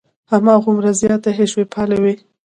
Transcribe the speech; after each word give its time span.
هماغومره 0.31 0.91
زیاتې 1.01 1.29
حشوي 1.37 1.65
پالې 1.73 1.97
وې. 2.03 2.13